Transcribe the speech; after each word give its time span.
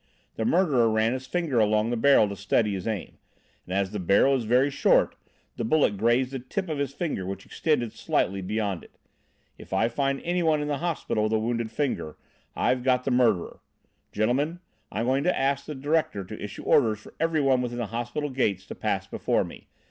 The 0.33 0.45
murderer 0.45 0.89
ran 0.89 1.13
his 1.13 1.27
finger 1.27 1.59
along 1.59 1.91
the 1.91 1.95
barrel 1.95 2.27
to 2.29 2.35
steady 2.35 2.73
his 2.73 2.87
aim, 2.87 3.19
and 3.67 3.73
as 3.75 3.91
the 3.91 3.99
barrel 3.99 4.33
is 4.35 4.45
very 4.45 4.71
short, 4.71 5.15
the 5.57 5.63
bullet 5.63 5.95
grazed 5.95 6.31
the 6.31 6.39
tip 6.39 6.69
of 6.69 6.79
his 6.79 6.91
finger 6.91 7.23
which 7.23 7.45
extended 7.45 7.93
slightly 7.93 8.41
beyond 8.41 8.83
it. 8.83 8.97
If 9.59 9.73
I 9.73 9.89
find 9.89 10.19
anyone 10.23 10.59
in 10.59 10.67
the 10.67 10.79
hospital 10.79 11.25
with 11.25 11.33
a 11.33 11.37
wounded 11.37 11.69
finger, 11.69 12.17
I've 12.55 12.81
got 12.83 13.03
the 13.03 13.11
murderer! 13.11 13.59
Gentlemen, 14.11 14.59
I 14.91 15.01
am 15.01 15.05
going 15.05 15.23
to 15.25 15.37
ask 15.37 15.67
the 15.67 15.75
director 15.75 16.23
to 16.25 16.43
issue 16.43 16.63
orders 16.63 16.97
for 16.97 17.13
everyone 17.19 17.61
within 17.61 17.77
the 17.77 17.85
hospital 17.85 18.31
gates 18.31 18.65
to 18.65 18.73
pass 18.73 19.05
before 19.05 19.43
me. 19.43 19.67